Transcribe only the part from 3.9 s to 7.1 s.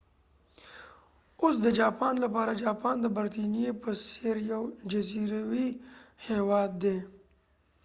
څیر یو جزیروي هیواد دي